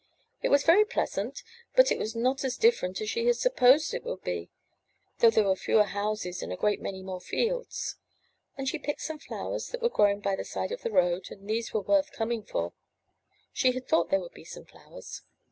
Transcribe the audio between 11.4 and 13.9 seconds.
these were worth coming for; she had